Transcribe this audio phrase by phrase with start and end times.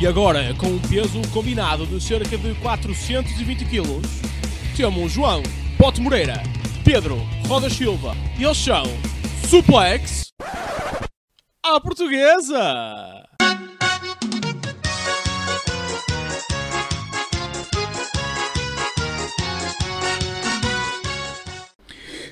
[0.00, 4.00] E agora, com um peso combinado de cerca de 420 kg,
[4.74, 5.42] temos João
[5.76, 6.42] Pote Moreira,
[6.82, 8.84] Pedro Roda Silva e eles são
[9.46, 10.32] Suplex
[11.62, 13.29] à Portuguesa!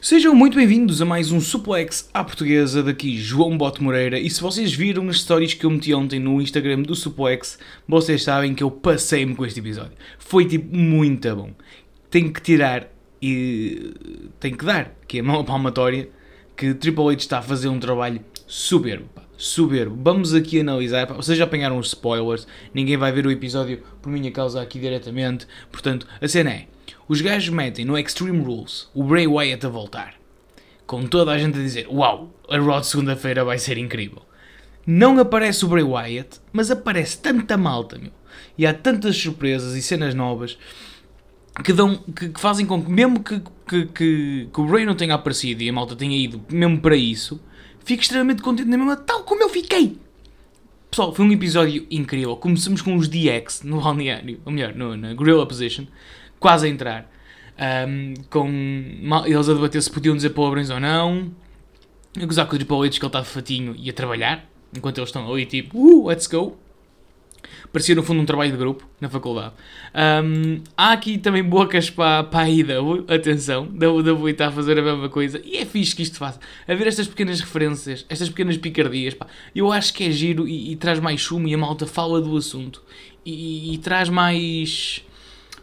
[0.09, 4.19] Sejam muito bem-vindos a mais um Suplex à portuguesa, daqui João Bote Moreira.
[4.19, 8.23] E se vocês viram as stories que eu meti ontem no Instagram do Suplex, vocês
[8.23, 9.93] sabem que eu passei-me com este episódio.
[10.19, 11.51] Foi tipo muito bom.
[12.09, 12.89] Tenho que tirar
[13.21, 13.93] e
[14.41, 16.09] tenho que dar, que é a mão palmatória,
[16.57, 19.11] que Triple H está a fazer um trabalho soberbo.
[19.15, 19.95] Pá, soberbo.
[20.03, 21.07] Vamos aqui analisar.
[21.07, 24.79] Pá, vocês já apanharam os spoilers, ninguém vai ver o episódio por minha causa aqui
[24.79, 25.47] diretamente.
[25.71, 26.78] Portanto, a cena é.
[27.09, 30.15] Os gajos metem no Extreme Rules o Bray Wyatt a voltar.
[30.87, 34.23] Com toda a gente a dizer: Uau, a Raw de segunda-feira vai ser incrível.
[34.87, 38.13] Não aparece o Bray Wyatt, mas aparece tanta malta, meu.
[38.59, 40.59] E há tantas surpresas e cenas novas
[41.65, 44.95] que, dão, que, que fazem com que, mesmo que, que, que, que o Bray não
[44.95, 47.41] tenha aparecido e a malta tenha ido mesmo para isso,
[47.85, 49.97] fique extremamente contente na mesma, tal como eu fiquei.
[50.91, 52.37] Pessoal, foi um episódio incrível.
[52.37, 55.85] Começamos com os DX no balneário, ou melhor, no, na Gorilla Position,
[56.39, 57.11] quase a entrar.
[57.59, 58.49] Um, com
[59.27, 61.31] eles a debater se podiam dizer palavrões ou não.
[62.21, 64.99] A gozar com o Triple H que ele está de fatinho e a trabalhar, enquanto
[64.99, 66.57] eles estão ali tipo, uh, let's go.
[67.73, 69.55] Parecia no fundo um trabalho de grupo na faculdade.
[69.95, 74.83] Um, há aqui também bocas para, para a IW, atenção, WWE está a fazer a
[74.83, 76.41] mesma coisa e é fixe que isto faça.
[76.67, 80.73] A ver estas pequenas referências, estas pequenas picardias, pá, eu acho que é giro e,
[80.73, 82.83] e traz mais chumo e a malta fala do assunto
[83.25, 85.05] e, e traz mais,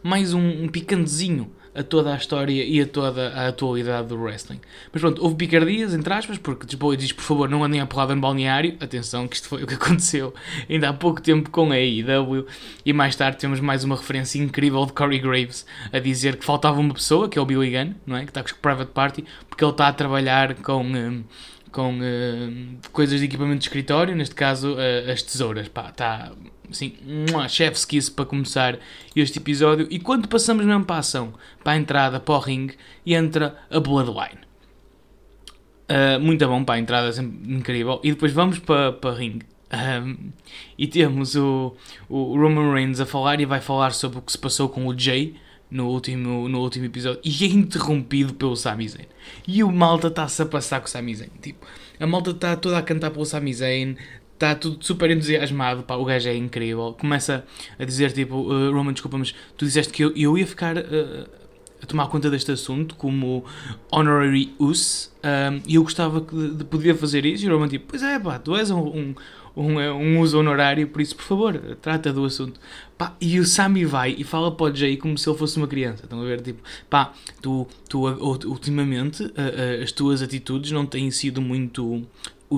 [0.06, 4.62] mais um, um picantezinho a toda a história e a toda a atualidade do wrestling.
[4.94, 8.14] Mas pronto, houve picardias, entre aspas, porque depois diz, por favor, não andem a porrada
[8.14, 8.78] no balneário.
[8.80, 10.32] Atenção, que isto foi o que aconteceu
[10.70, 12.46] ainda há pouco tempo com a AEW.
[12.86, 16.80] E mais tarde temos mais uma referência incrível de Corey Graves a dizer que faltava
[16.80, 18.26] uma pessoa, que é o Billy Gunn, não é?
[18.26, 20.84] Que está com o Private Party, porque ele está a trabalhar com...
[20.84, 21.24] Um,
[21.72, 25.68] com uh, coisas de equipamento de escritório, neste caso uh, as tesouras.
[25.68, 26.32] Pá, está
[26.70, 26.96] assim,
[27.50, 28.80] chef's kiss para começar
[29.16, 29.88] este episódio.
[29.90, 31.34] E quando passamos mesmo para a ação,
[31.64, 34.46] para a entrada, para o ringue, entra a Bloodline.
[35.90, 38.00] Uh, muito bom para a entrada, sempre incrível.
[38.04, 39.46] E depois vamos para, para ringue.
[39.72, 40.32] Um,
[40.78, 41.76] e temos o,
[42.08, 44.98] o Roman Reigns a falar e vai falar sobre o que se passou com o
[44.98, 45.36] Jay
[45.70, 49.08] no último, no último episódio e é interrompido pelo Sami Zayn.
[49.48, 51.30] E o malta está-se a passar com o Sami Zayn.
[51.42, 51.66] Tipo,
[52.00, 53.98] a malta está toda a cantar pelo Sami Zayn,
[54.36, 56.96] está tudo super entusiasmado, pá, o gajo é incrível.
[57.00, 57.44] Começa
[57.80, 61.28] a dizer, tipo, uh, Roman, desculpa, mas tu disseste que eu, eu ia ficar uh,
[61.82, 63.44] a tomar conta deste assunto como
[63.92, 67.46] honorary us um, e eu gostava de, de poder fazer isso.
[67.46, 69.16] E o Roman, tipo, pois é, pá, tu és um, um
[69.58, 72.60] um, um uso honorário, por isso, por favor, trata do assunto.
[72.98, 75.66] Pá, e o Sami vai e fala para o Jay como se ele fosse uma
[75.66, 76.04] criança.
[76.04, 76.42] Estão a ver?
[76.42, 78.06] Tipo, pá, tu, tu
[78.50, 79.32] ultimamente
[79.82, 82.06] as tuas atitudes não têm sido muito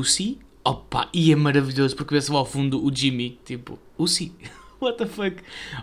[0.04, 4.34] si Opa, e é maravilhoso porque vê-se ao fundo o Jimmy, tipo, si
[4.82, 5.38] What the fuck?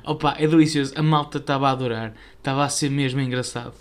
[0.04, 0.92] Opa, é delicioso.
[0.94, 2.14] A malta estava a adorar.
[2.36, 3.72] Estava a ser mesmo engraçado.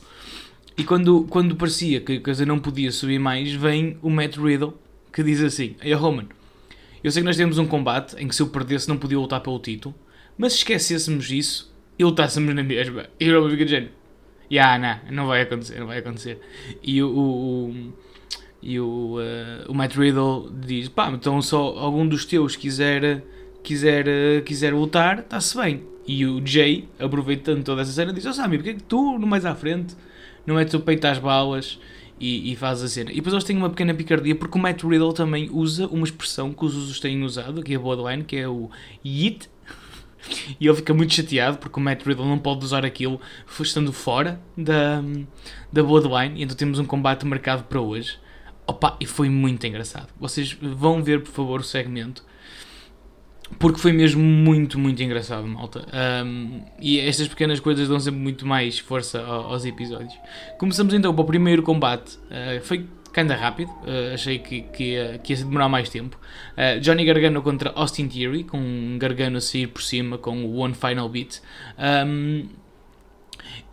[0.77, 4.73] E quando, quando parecia que a coisa não podia subir mais, vem o Matt Riddle
[5.11, 6.27] que diz assim: Hey Roman,
[7.03, 9.41] eu sei que nós temos um combate em que se eu perdesse não podia lutar
[9.41, 9.93] pelo título,
[10.37, 13.89] mas se esquecêssemos isso e lutássemos na mesma, e eu fico dizendo,
[14.49, 16.39] yeah, não, não vai acontecer, não vai acontecer.
[16.81, 17.93] E o, o,
[18.63, 23.21] e o, uh, o Matt Riddle diz, pá, então só algum dos teus quiser,
[23.61, 25.83] quiser, quiser lutar, está-se bem.
[26.07, 29.27] E o Jay, aproveitando toda essa cena, diz, oh Sammy, porque é que tu, no
[29.27, 29.95] mais à frente,
[30.45, 31.77] não é tu peito às balas
[32.19, 33.11] e, e faz a cena.
[33.11, 36.53] E depois eles têm uma pequena picardia porque o Matt Riddle também usa uma expressão
[36.53, 38.69] que os usos têm usado, que é a Bloodline, que é o
[39.05, 39.49] Yeet.
[40.57, 43.19] E ele fica muito chateado porque o Matt Riddle não pode usar aquilo
[43.59, 45.03] estando fora da,
[45.69, 46.39] da Bloodline.
[46.39, 48.17] E então temos um combate marcado para hoje.
[48.65, 50.07] Opa, e foi muito engraçado.
[50.19, 52.23] Vocês vão ver, por favor, o segmento
[53.59, 55.85] porque foi mesmo muito, muito engraçado, malta.
[56.25, 60.13] Um, e estas pequenas coisas dão sempre muito mais força aos episódios.
[60.57, 62.17] Começamos então para o primeiro combate.
[62.25, 66.17] Uh, foi ainda rápido, uh, achei que, que, que ia demorar mais tempo.
[66.57, 70.73] Uh, Johnny Gargano contra Austin Theory, com Gargano a sair por cima com o One
[70.73, 71.41] Final Beat.
[71.77, 72.47] Um,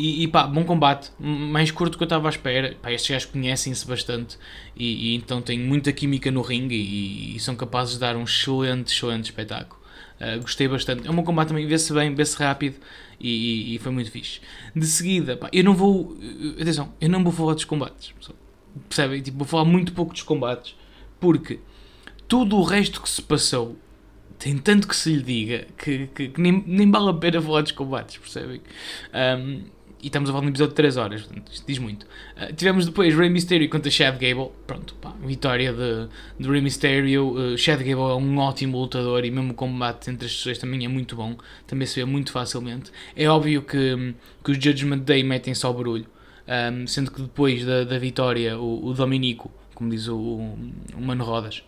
[0.01, 2.75] e, e pá, bom combate, mais curto que eu estava à espera.
[2.81, 4.39] Pá, estes gajos conhecem-se bastante
[4.75, 8.25] e, e, então têm muita química no ringue e, e, são capazes de dar um
[8.25, 9.79] excelente, excelente espetáculo.
[10.19, 11.07] Uh, gostei bastante.
[11.07, 12.77] É um combate também, vê-se bem, vê-se rápido
[13.21, 14.41] e, foi muito fixe.
[14.75, 16.17] De seguida, pá, eu não vou.
[16.59, 18.15] Atenção, eu não vou falar dos combates.
[18.89, 19.21] Percebem?
[19.21, 20.75] Tipo, vou falar muito pouco dos combates
[21.19, 21.61] porque
[22.27, 23.77] tudo o resto que se passou
[24.39, 27.61] tem tanto que se lhe diga que, que, que nem, nem vale a pena falar
[27.61, 28.63] dos combates, percebem?
[29.13, 29.65] Um,
[30.03, 32.05] e estamos a falar de um episódio de 3 horas, portanto, isto diz muito.
[32.37, 36.09] Uh, tivemos depois Rey Mysterio contra Chad Gable, pronto, pá, vitória de,
[36.39, 37.29] de Rey Mysterio.
[37.29, 40.89] Uh, Gable é um ótimo lutador e mesmo o combate entre estes dois também é
[40.89, 41.37] muito bom,
[41.67, 42.91] também se vê muito facilmente.
[43.15, 46.07] É óbvio que, que os Judgment Day metem só barulho,
[46.49, 50.59] um, sendo que depois da, da vitória, o, o Dominico, como diz o, o,
[50.97, 51.63] o Mano Rodas,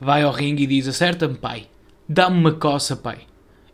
[0.00, 1.68] vai ao ringue e diz: Acerta-me, pai,
[2.08, 3.20] dá-me uma coça, pai,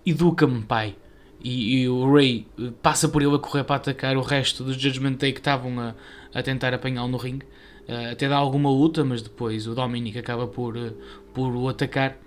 [0.05, 0.95] educa-me, pai
[1.43, 4.77] e, e, o Ray eh, passa por ele a correr para atacar o resto dos
[4.77, 5.95] Judgment Day que estavam a,
[6.35, 7.47] a tentar apanhá-lo no ringue.
[7.89, 10.93] Uh, até dá alguma luta, mas depois o Dominic acaba por, uh,
[11.33, 12.19] por o atacar.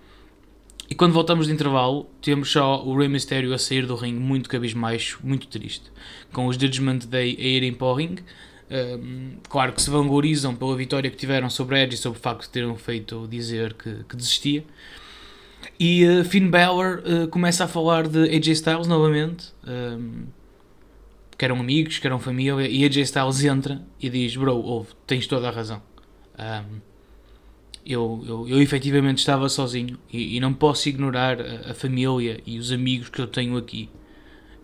[0.89, 4.49] E quando voltamos de intervalo, temos só o Rey Mysterio a sair do ringue muito
[4.49, 5.91] cabisbaixo, muito triste.
[6.33, 8.23] Com os Judgment Day a irem para o ringue.
[8.71, 12.43] Uh, claro que se vanguardizam pela vitória que tiveram sobre Edge e sobre o facto
[12.43, 14.63] de terem feito dizer que, que desistia.
[15.79, 20.23] E uh, Finn Balor uh, começa a falar de AJ Styles novamente, um, ehm,
[21.37, 25.27] que eram amigos, que eram família, e AJ Styles entra e diz: Bro, ouve, tens
[25.27, 25.81] toda a razão.
[26.37, 26.81] Um, ehm,
[27.85, 32.59] eu, eu, eu efetivamente estava sozinho e, e não posso ignorar a, a, família e
[32.59, 33.89] os amigos que eu tenho aqui.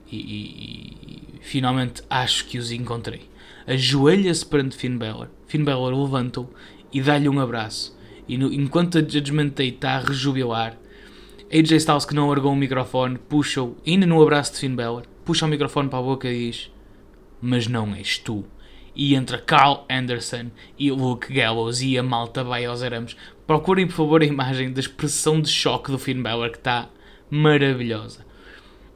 [0.09, 3.29] E, e, e finalmente acho que os encontrei.
[3.65, 5.29] Ajoelha-se perante Finn Balor.
[5.47, 6.49] Finn Balor levanta-o
[6.93, 7.97] e dá-lhe um abraço.
[8.27, 10.77] E no, enquanto a Judgment Day está a rejubilar,
[11.49, 15.45] AJ Styles, que não largou o microfone, puxa-o, ainda no abraço de Finn Balor, puxa
[15.45, 16.69] o microfone para a boca e diz:
[17.41, 18.43] Mas não és tu.
[18.93, 20.47] E entra Carl Anderson
[20.77, 23.15] e Luke Gallows e a malta vai aos arames.
[23.45, 26.89] Procurem, por favor, a imagem da expressão de choque do Finn Balor, que está
[27.29, 28.25] maravilhosa.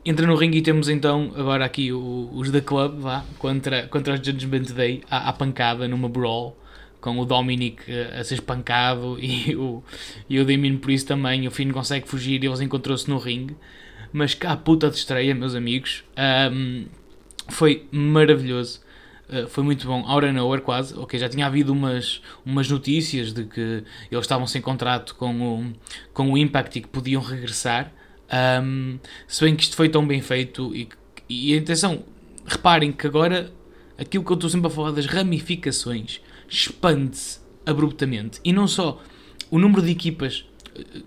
[0.04, 4.20] Entra no ringue e temos então agora aqui os da Club, vá, contra, contra os
[4.20, 6.58] Judgment Day, à, à pancada, numa brawl
[7.02, 9.84] com o Dominic eh, a ser espancado e o,
[10.30, 11.48] e o Damien por isso também.
[11.48, 13.58] O Finn consegue fugir e eles encontrou-se no ringue.
[14.14, 16.04] Mas cá puta de estreia, meus amigos.
[16.54, 16.86] Um,
[17.50, 18.82] foi maravilhoso.
[19.28, 20.06] Uh, foi muito bom.
[20.06, 20.98] Out of nowhere, quase.
[20.98, 25.74] Ok, já tinha havido umas, umas notícias de que eles estavam sem contrato com o,
[26.14, 27.92] com o Impact e que podiam regressar.
[28.64, 30.88] Um, se bem que isto foi tão bem feito e,
[31.28, 32.04] e atenção,
[32.46, 33.52] reparem que agora
[33.98, 36.22] aquilo que eu estou sempre a falar das ramificações
[36.52, 38.40] expande-se abruptamente.
[38.44, 39.02] E não só
[39.50, 40.46] o número de equipas,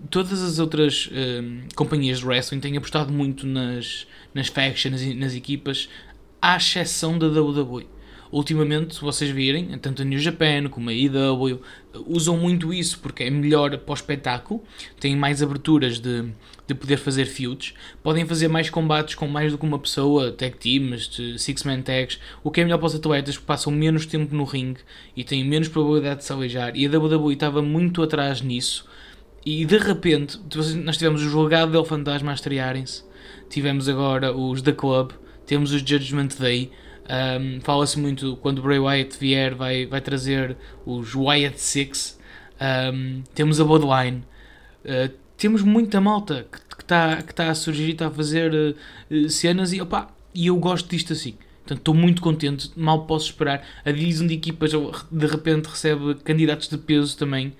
[0.09, 5.33] todas as outras uh, companhias de wrestling têm apostado muito nas, nas factions e nas
[5.33, 5.87] equipas,
[6.41, 7.87] à exceção da WWE.
[8.35, 11.61] Ultimamente, se vocês virem, tanto a New Japan como a IW,
[12.05, 14.61] usam muito isso porque é melhor para o espetáculo,
[14.99, 16.25] têm mais aberturas de,
[16.67, 17.73] de poder fazer feuds,
[18.03, 22.51] podem fazer mais combates com mais do que uma pessoa, tag teams, six-man tags, o
[22.51, 24.81] que é melhor para os atletas porque passam menos tempo no ringue
[25.15, 26.75] e têm menos probabilidade de se aleijar.
[26.75, 28.85] E a WWE estava muito atrás nisso.
[29.45, 30.37] E de repente,
[30.83, 33.01] nós tivemos o Julgado del Fantasma a estrearem-se,
[33.49, 35.11] tivemos agora os The Club,
[35.45, 36.69] temos os Judgment Day.
[37.07, 42.19] Um, Fala-se muito quando Bray Wyatt vier, vai, vai trazer os Wyatt Six.
[42.93, 44.23] Um, temos a Bloodline.
[44.83, 49.29] Uh, temos muita malta que está que tá a surgir e está a fazer uh,
[49.29, 51.35] cenas e, opa, e eu gosto disto assim.
[51.65, 53.65] Portanto, estou muito contente, mal posso esperar.
[53.83, 54.71] A divisão de equipas
[55.11, 57.53] de repente recebe candidatos de peso também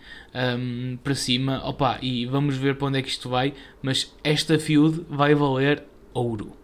[0.60, 1.60] um, para cima.
[1.68, 3.56] Opa, e vamos ver para onde é que isto vai.
[3.82, 5.84] Mas esta feud vai valer
[6.14, 6.56] ouro.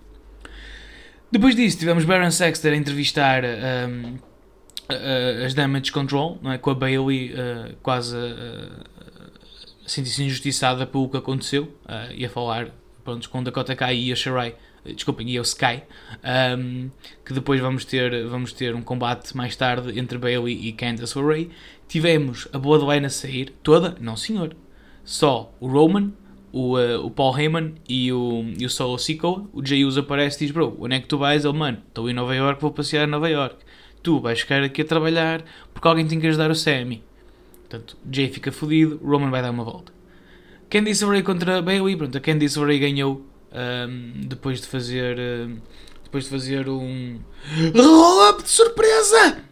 [1.31, 4.17] Depois disso, tivemos Baron Sexter a entrevistar um,
[5.45, 6.57] as Damage Control, não é?
[6.57, 12.71] com a Bailey uh, quase a sentir-se injustiçada pelo que aconteceu uh, e a falar
[13.03, 15.83] pronto, com Dakota Kai e a Shirai, desculpem, e o Sky,
[16.57, 16.89] um,
[17.25, 21.49] que depois vamos ter, vamos ter um combate mais tarde entre Bailey e Candice LeRae.
[21.87, 23.95] Tivemos a Bloodline a sair, toda?
[23.99, 24.55] Não senhor.
[25.03, 26.11] Só o Roman,
[26.51, 29.45] o, uh, o Paul Heyman e o, e o Solo Sikoa.
[29.53, 31.45] O Jay Uso aparece e diz, bro, onde é que tu vais?
[31.45, 33.57] Ele, mano, estou em Nova York, vou passear em Nova York.
[34.03, 35.43] Tu vais ficar aqui a trabalhar
[35.73, 37.03] porque alguém tem que ajudar o Sammy.
[37.69, 39.93] Portanto, Jay fica fodido, Roman vai dar uma volta.
[40.69, 45.57] Candice LeRae contra Bailey, pronto, a Candice LeRae ganhou um, depois de fazer um,
[46.03, 47.19] depois de fazer um
[47.75, 49.50] roll-up de surpresa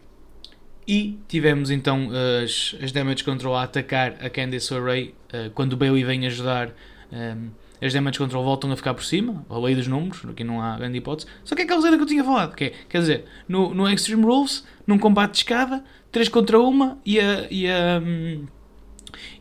[0.89, 2.09] e tivemos então
[2.43, 6.71] as, as Damage Control a atacar a Candice LeRae uh, quando o Bailey vem ajudar
[7.13, 10.61] um, as Damage Control voltam a ficar por cima, a lei dos números, aqui não
[10.61, 11.29] há grande hipótese.
[11.45, 13.87] Só que é aquela cena que eu tinha falado, que é, quer dizer, no, no
[13.87, 18.47] Extreme Rules, num combate de escada, 3 contra 1 e a, e a, hum,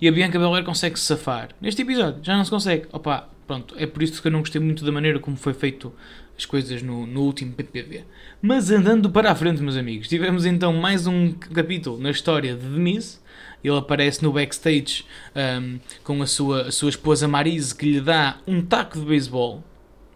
[0.00, 1.49] e a Bianca Belair consegue se safar.
[1.61, 2.87] Neste episódio já não se consegue.
[2.93, 5.93] Opa, pronto, é por isso que eu não gostei muito da maneira como foi feito
[6.38, 8.04] as coisas no, no último PPV.
[8.40, 12.64] Mas andando para a frente, meus amigos, tivemos então mais um capítulo na história de
[12.64, 13.18] Demise.
[13.62, 15.04] Ele aparece no backstage
[15.35, 19.64] um, com a sua, a sua esposa Marise, que lhe dá um taco de beisebol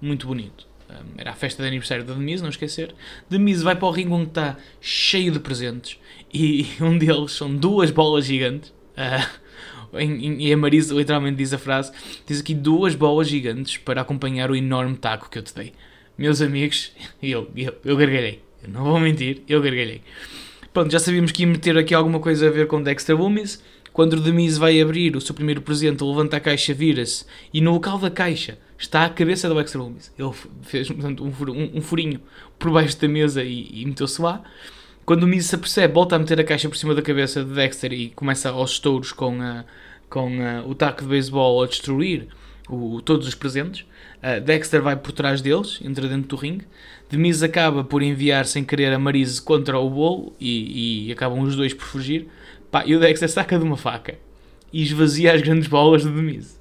[0.01, 0.65] muito bonito.
[0.89, 2.95] Um, era a festa de aniversário da Demise, não esquecer.
[3.29, 5.99] Demise vai para o ringue onde está cheio de presentes
[6.33, 8.71] e um deles são duas bolas gigantes.
[8.93, 9.43] Uh,
[10.39, 11.91] e a Marisa literalmente diz a frase:
[12.25, 15.73] diz aqui duas bolas gigantes para acompanhar o enorme taco que eu te dei.
[16.17, 16.93] Meus amigos,
[17.23, 18.43] eu, eu, eu gargalhei.
[18.63, 20.03] Eu não vou mentir, eu gargalhei.
[20.73, 23.63] Pronto, já sabíamos que ia meter aqui alguma coisa a ver com Dexter Loomis.
[23.93, 27.73] Quando o Demise vai abrir o seu primeiro presente, levanta a caixa, vira-se e no
[27.73, 30.11] local da caixa está a cabeça do Dexter Loomis.
[30.19, 30.31] Ele
[30.63, 32.21] fez portanto, um, furinho
[32.59, 34.43] por baixo da mesa e, e meteu-se lá.
[35.05, 37.53] Quando o Miz se apercebe, volta a meter a caixa por cima da cabeça de
[37.53, 39.65] Dexter e começa aos estouros com, a,
[40.09, 42.29] com a, o taco de beisebol a destruir
[42.69, 43.87] o, todos os presentes.
[44.23, 46.67] Uh, Dexter vai por trás deles, entra dentro do ringue.
[47.13, 51.55] Miz acaba por enviar sem querer a Marise contra o bolo e, e acabam os
[51.55, 52.29] dois por fugir.
[52.71, 54.17] Pá, e o Dexter saca de uma faca
[54.73, 56.59] e esvazia as grandes bolas de Miz.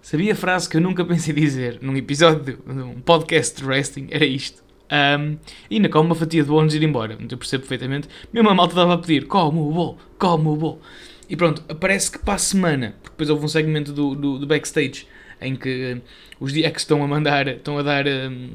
[0.00, 4.08] Sabia a frase que eu nunca pensei dizer num episódio de um podcast de wrestling?
[4.10, 4.62] Era isto.
[4.90, 5.36] Um,
[5.70, 7.16] e ainda come uma fatia de bolo antes de ir embora.
[7.30, 8.08] Eu percebo perfeitamente.
[8.32, 10.80] Mesmo a malta estava a pedir: come o bolo, come o bolo.
[11.30, 14.46] E pronto, parece que para a semana, porque depois houve um segmento do, do, do
[14.48, 15.06] backstage
[15.40, 16.02] em que uh,
[16.40, 18.50] os DX estão a mandar, estão a dar, um,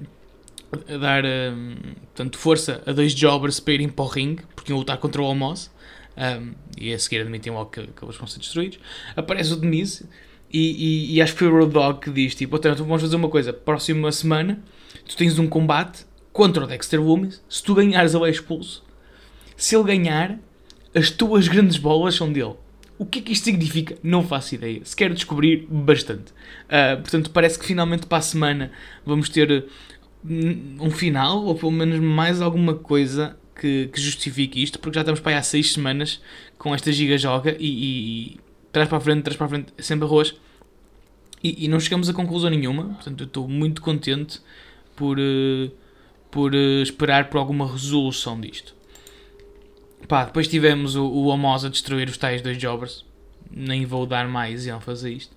[0.93, 4.77] a dar um, portanto, força a dois jobbers para irem para o ringue, porque iam
[4.77, 5.73] lutar contra o Almoço.
[6.17, 8.77] Um, e a seguir admitem logo que, que eles vão ser destruídos.
[9.15, 10.05] Aparece o Denise
[10.51, 13.15] e, e, e acho que foi o Road Dog que diz: tipo, então vamos fazer
[13.15, 14.61] uma coisa, próxima semana
[15.07, 18.83] tu tens um combate contra o Dexter Loomis, se tu ganhares ele é expulso.
[19.55, 20.37] Se ele ganhar,
[20.93, 22.55] as tuas grandes bolas são dele.
[22.97, 23.97] O que é que isto significa?
[24.01, 24.81] Não faço ideia.
[24.85, 26.31] Se quero descobrir, bastante.
[26.65, 28.71] Uh, portanto, parece que finalmente para a semana
[29.05, 29.65] vamos ter
[30.23, 35.01] hum, um final, ou pelo menos mais alguma coisa que, que justifique isto, porque já
[35.01, 36.21] estamos para aí há 6 semanas
[36.57, 38.39] com esta giga joga e, e, e
[38.71, 40.35] trás para a frente, trás para a frente, sempre arroz.
[41.43, 42.85] E, e não chegamos a conclusão nenhuma.
[42.85, 44.39] Portanto, eu estou muito contente
[44.95, 45.19] por.
[45.19, 45.69] Uh,
[46.35, 48.74] por uh, esperar por alguma resolução disto.
[50.07, 53.05] Pá, depois tivemos o, o Amos a destruir os tais dois jobbers.
[53.49, 55.35] Nem vou dar mais ênfase a isto.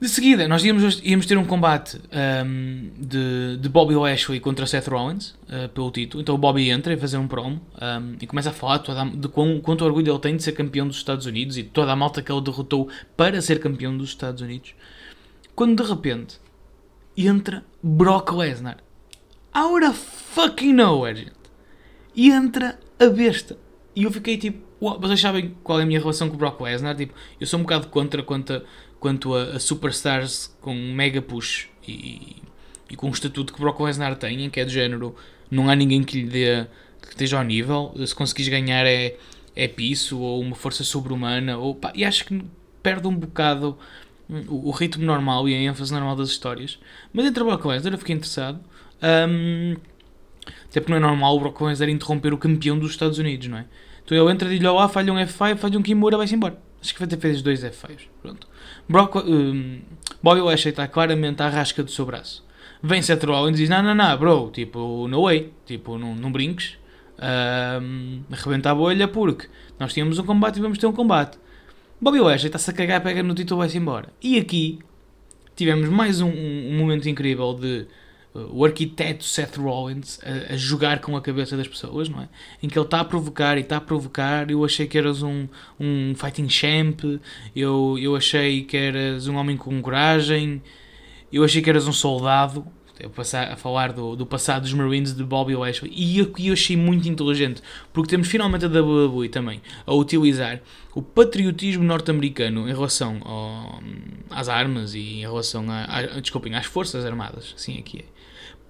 [0.00, 2.00] De seguida, nós íamos, íamos ter um combate
[2.46, 6.22] um, de, de Bobby Lashley contra Seth Rollins uh, pelo título.
[6.22, 9.28] Então o Bobby entra e fazer um promo um, e começa a falar toda de
[9.28, 12.22] quão, quanto orgulho ele tem de ser campeão dos Estados Unidos e toda a malta
[12.22, 14.74] que ele derrotou para ser campeão dos Estados Unidos.
[15.54, 16.40] Quando de repente
[17.14, 18.78] entra Brock Lesnar
[19.52, 21.39] out of fucking nowhere, gente.
[22.14, 23.56] E entra a besta.
[23.94, 26.60] E eu fiquei tipo, uau, vocês sabem qual é a minha relação com o Brock
[26.60, 26.96] Lesnar?
[26.96, 28.62] Tipo, eu sou um bocado contra quanto
[29.00, 32.36] quanto a, a superstars com mega push e,
[32.88, 35.16] e com o estatuto que o Brock Lesnar tem, em que é do género,
[35.50, 36.66] não há ninguém que lhe dê,
[37.00, 37.94] que esteja ao nível.
[38.06, 39.16] Se conseguires ganhar é,
[39.56, 41.56] é piso ou uma força sobre-humana.
[41.58, 42.42] Ou, pá, e acho que
[42.82, 43.76] perde um bocado
[44.28, 46.78] o, o ritmo normal e a ênfase normal das histórias.
[47.12, 48.60] Mas entre Brock Lesnar eu fiquei interessado.
[49.02, 49.76] Um,
[50.68, 53.58] até porque não é normal o Brock Lesnar interromper o campeão dos Estados Unidos, não
[53.58, 53.66] é?
[54.04, 56.58] Então ele entra, diz-lhe lá, falha um F5, falha um Kimura, vai-se embora.
[56.80, 58.08] Acho que vai ter feito dois F5s.
[58.22, 58.48] Pronto.
[58.88, 59.80] Brock, um,
[60.22, 62.44] Bobby Lashley está claramente à rasca do seu braço.
[62.82, 66.32] Vem Seth Rollins e diz: Não, não, não, bro, tipo, no way, tipo, não, não
[66.32, 66.78] brinques,
[67.20, 71.38] um, arrebenta a bolha porque nós tínhamos um combate e vamos ter um combate.
[72.00, 74.08] Bobby Lashley está-se a cagar, pega no título e vai-se embora.
[74.22, 74.78] E aqui
[75.54, 77.86] tivemos mais um, um momento incrível de
[78.32, 82.28] o arquiteto Seth Rollins a, a, jogar com a cabeça das pessoas, não é?
[82.62, 84.50] Em que ele está a provocar e está a provocar.
[84.50, 87.00] Eu achei que eras um, um fighting champ,
[87.54, 90.62] eu, eu achei que eras um homem com coragem,
[91.32, 92.64] eu achei que eras um soldado.
[93.00, 96.52] Eu passar a falar do, do passado dos Marines de Bobby Lashley e eu, eu
[96.52, 97.62] achei muito inteligente
[97.94, 100.60] porque temos finalmente a WWE também a utilizar
[100.94, 103.80] o patriotismo norte-americano em relação ao,
[104.28, 108.19] às armas e em relação a, a, desculpem, às forças armadas, assim aqui é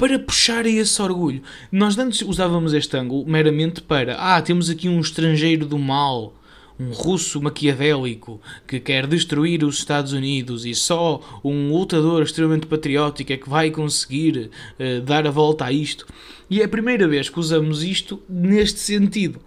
[0.01, 1.43] para puxar esse orgulho.
[1.71, 6.33] Nós antes usávamos este ângulo meramente para, ah, temos aqui um estrangeiro do mal,
[6.79, 13.31] um russo maquiavélico que quer destruir os Estados Unidos e só um lutador extremamente patriótico
[13.31, 16.07] é que vai conseguir uh, dar a volta a isto.
[16.49, 19.39] E é a primeira vez que usamos isto neste sentido.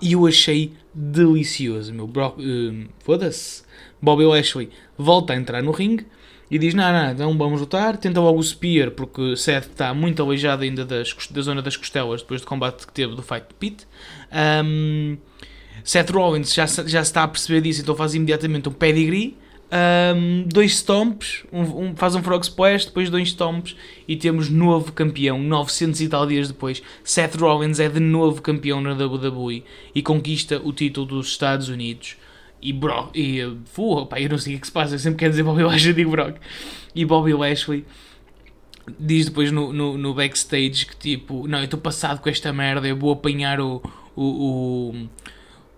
[0.00, 2.06] E eu achei delicioso, meu.
[2.06, 3.62] Uh, Foda-se.
[4.02, 4.68] Bobby Lashley
[4.98, 6.04] volta a entrar no ringue
[6.52, 7.96] e diz: Não, não, então vamos lutar.
[7.96, 12.20] Tenta logo o Spear, porque Seth está muito aleijado ainda das, da zona das costelas
[12.20, 13.86] depois do combate que teve do Fight Pit.
[14.62, 15.16] Um,
[15.82, 19.34] Seth Rollins já, já está a perceber disso, então faz imediatamente um pedigree.
[20.14, 23.74] um, dois stomps, um, um, faz um frog splash, depois dois stomps
[24.06, 26.82] e temos novo campeão, 900 e tal dias depois.
[27.02, 32.16] Seth Rollins é de novo campeão na WWE e conquista o título dos Estados Unidos.
[32.62, 34.98] E Brock, e, uh, pá, eu não sei o que, é que se passa, eu
[34.98, 36.36] sempre quero dizer Bobby Lashley, digo Brock.
[36.94, 37.84] E Bobby Lashley
[38.98, 42.86] diz depois no, no, no backstage que tipo, não, eu estou passado com esta merda,
[42.86, 43.82] eu vou apanhar o,
[44.16, 45.08] o, o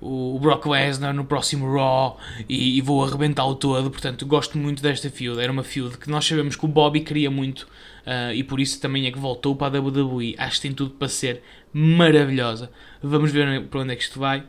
[0.05, 3.91] o Brock Lesnar no próximo Raw e, e vou arrebentá-lo todo.
[3.91, 5.41] Portanto, gosto muito desta feud.
[5.41, 7.63] Era uma feud que nós sabemos que o Bobby queria muito
[8.07, 10.35] uh, e por isso também é que voltou para a WWE.
[10.37, 12.71] Acho que tem tudo para ser maravilhosa.
[13.03, 14.45] Vamos ver para onde é que isto vai.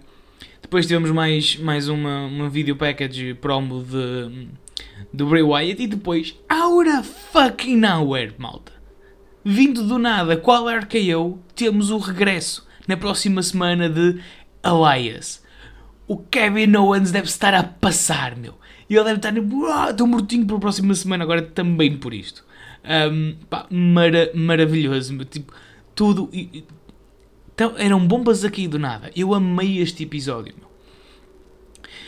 [0.61, 4.47] Depois tivemos mais, mais uma, uma video package promo de,
[5.13, 8.73] do Bray Wyatt e depois, of fucking nowhere, malta.
[9.43, 14.19] Vindo do nada, qual RKO, temos o regresso na próxima semana de
[14.63, 15.45] Elias
[16.07, 18.53] o Kevin Owens deve estar a passar, meu.
[18.89, 22.45] E ele deve estar, estou mortinho para a próxima semana agora também por isto.
[22.83, 25.25] Um, pá, mara, maravilhoso, meu.
[25.25, 25.53] Tipo,
[25.95, 26.29] tudo.
[27.55, 29.09] Então, eram bombas aqui do nada.
[29.15, 30.69] Eu amei este episódio, meu.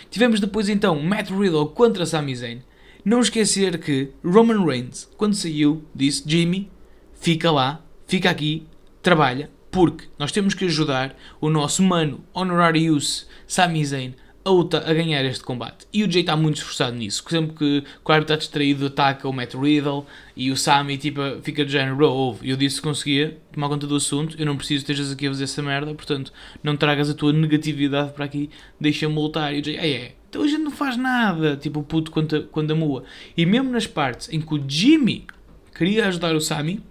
[0.10, 2.60] Tivemos depois então Matt Riddle contra Sami Zayn.
[3.04, 6.70] Não esquecer que Roman Reigns, quando saiu, disse: Jimmy,
[7.14, 8.68] fica lá, fica aqui,
[9.02, 14.16] trabalha, porque nós temos que ajudar o nosso mano Honorarius Sami Zayn
[14.48, 15.86] a, luta, a ganhar este combate.
[15.92, 17.24] E o Jay está muito esforçado nisso.
[17.28, 21.66] Sempre que o árbitro está distraído, ataca o Matt Riddle e o Sami tipo, fica
[21.66, 24.92] de género, ouve, eu disse que conseguia tomar conta do assunto, eu não preciso que
[24.92, 26.32] estejas aqui a fazer essa merda, portanto,
[26.64, 28.50] não tragas a tua negatividade para aqui,
[28.80, 29.54] deixa-me lutar.
[29.54, 32.44] E o Jay, é, é, então a gente não faz nada, tipo o puto quando,
[32.46, 33.04] quando mua.
[33.36, 35.28] E mesmo nas partes em que o Jimmy
[35.76, 36.82] queria ajudar o Sami,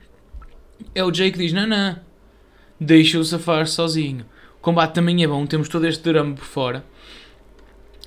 [0.94, 1.96] é o Jay que diz, não, não,
[2.78, 4.26] deixa-o safar sozinho.
[4.58, 6.84] O combate também é bom, temos todo este drama por fora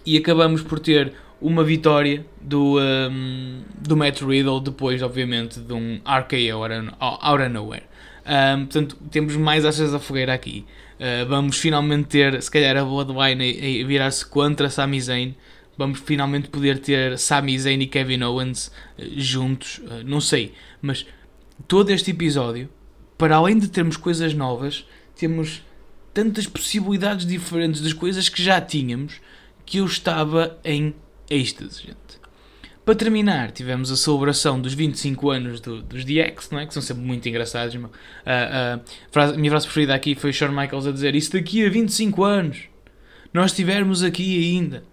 [0.06, 6.01] e acabamos por ter uma vitória do, um, do Matt Riddle depois, obviamente, de um
[6.06, 6.63] RKO
[7.00, 7.84] out of nowhere.
[8.25, 10.65] Um, portanto, temos mais achas da fogueira aqui.
[10.96, 15.36] Uh, vamos finalmente ter, se calhar, a Bloodline a, virar-se contra Sami Zayn.
[15.77, 19.80] Vamos finalmente poder ter Sami Zayn e Kevin Owens uh, juntos.
[19.80, 21.06] Uh, não sei, mas
[21.67, 22.69] todo este episódio
[23.19, 25.62] para além de termos coisas novas, temos
[26.13, 29.19] tantas possibilidades diferentes das coisas que já tínhamos
[29.69, 30.95] que eu estava em
[31.29, 32.19] êxtase, gente.
[32.84, 36.65] Para terminar, tivemos a celebração dos 25 anos do, dos DX, não é?
[36.65, 37.75] que são sempre muito engraçados.
[37.75, 41.34] Uh, uh, frase, a minha frase preferida aqui foi o Shawn Michaels a dizer: Isso
[41.34, 42.63] daqui a 25 anos,
[43.32, 44.84] nós estivermos aqui ainda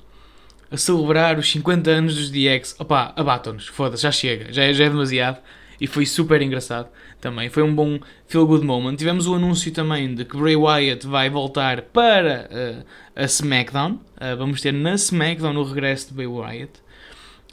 [0.70, 2.78] a celebrar os 50 anos dos DX.
[2.78, 5.38] Opá, abatam-nos, foda-se, já chega, já é, já é demasiado
[5.80, 6.88] e foi super engraçado
[7.20, 7.48] também.
[7.48, 8.96] Foi um bom feel good moment.
[8.96, 12.84] Tivemos o anúncio também de que Bray Wyatt vai voltar para uh,
[13.14, 13.92] a SmackDown.
[13.92, 16.72] Uh, vamos ter na SmackDown o regresso de Bray Wyatt.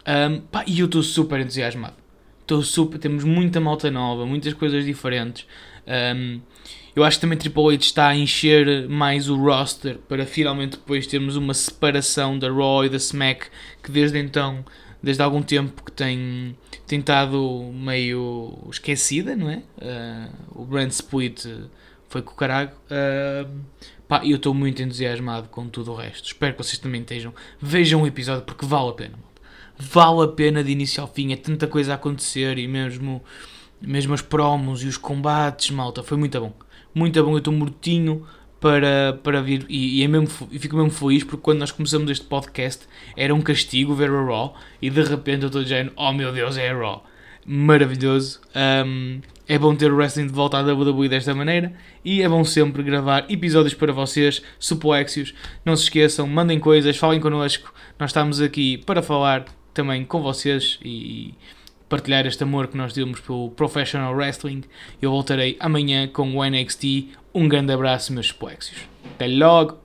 [0.07, 1.95] Um, pá, e eu estou super entusiasmado.
[2.41, 5.47] Estou super, temos muita malta nova, muitas coisas diferentes.
[5.87, 6.41] Um,
[6.95, 11.07] eu acho que também Triple H está a encher mais o roster para finalmente depois
[11.07, 13.47] termos uma separação da Raw e da Smack
[13.81, 14.63] que desde então
[15.03, 19.61] desde algum tempo que tem, tem estado meio esquecida, não é?
[19.77, 21.45] Uh, o brand split
[22.07, 22.71] foi com o caralho.
[22.85, 23.49] Uh,
[24.07, 26.27] pá, eu estou muito entusiasmado com tudo o resto.
[26.27, 27.33] Espero que vocês também estejam.
[27.59, 29.19] Vejam o episódio porque vale a pena.
[29.77, 31.33] Vale a pena de início ao fim.
[31.33, 33.21] É tanta coisa a acontecer e mesmo,
[33.81, 36.01] mesmo as promos e os combates, malta.
[36.01, 36.53] Foi muito bom.
[36.95, 37.33] Muito bom.
[37.33, 38.25] Eu estou mortinho
[38.63, 39.65] para, para vir.
[39.67, 43.35] E, e, é mesmo, e fico mesmo feliz porque quando nós começamos este podcast era
[43.35, 46.69] um castigo ver a Raw e de repente eu estou dizendo: Oh meu Deus, é
[46.69, 47.05] a Raw!
[47.45, 48.39] Maravilhoso.
[48.55, 51.73] Um, é bom ter o wrestling de volta à WWE desta maneira
[52.05, 55.33] e é bom sempre gravar episódios para vocês, suplexios.
[55.65, 57.73] Não se esqueçam, mandem coisas, falem connosco.
[57.99, 61.33] Nós estamos aqui para falar também com vocês e
[61.93, 64.63] partilhar este amor que nós temos pelo Professional Wrestling.
[64.99, 67.09] Eu voltarei amanhã com o NXT.
[67.31, 68.77] Um grande abraço, meus suplexos.
[69.13, 69.82] Até logo!